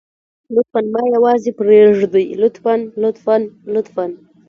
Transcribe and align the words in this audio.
لطفاً 0.55 0.81
ما 0.93 1.01
يوازې 1.15 1.51
پرېږدئ 1.59 2.27
لطفاً 2.41 2.75
لطفاً 3.03 3.35
لطفاً. 3.73 4.05